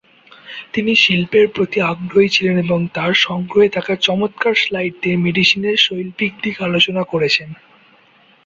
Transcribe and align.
তিনি 0.73 0.91
শিল্পের 0.95 1.45
প্রতি 1.55 1.77
আগ্রহী 1.91 2.29
ছিলেন 2.29 2.55
এবং 2.57 2.79
তার 2.93 3.11
সংগ্রহে 3.25 3.69
থাকা 3.69 3.93
চমৎকার 4.01 4.53
স্লাইড 4.55 4.93
দিয়ে 5.01 5.17
মেডিসিনের 5.17 5.77
শৈল্পিক 5.77 6.31
দিক 6.43 6.55
আলোচনা 6.61 7.01
করেছেন। 7.03 7.49